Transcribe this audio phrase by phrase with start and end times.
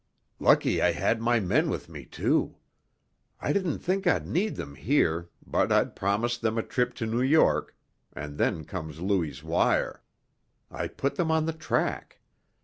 [0.39, 2.55] "Lucky I had my men with me, too.
[3.39, 7.21] I didn't think I'd need them here, but I'd promised them a trip to New
[7.21, 7.75] York
[8.11, 10.01] and then comes Louis's wire.
[10.71, 12.17] I put them on the track.